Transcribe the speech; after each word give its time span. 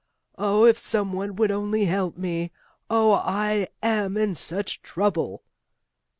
Oh, 0.35 0.65
if 0.65 0.79
some 0.79 1.13
one 1.13 1.35
would 1.35 1.51
only 1.51 1.85
help 1.85 2.17
me! 2.17 2.51
Oh, 2.89 3.11
I 3.23 3.67
am 3.83 4.17
in 4.17 4.33
such 4.33 4.81
trouble!" 4.81 5.43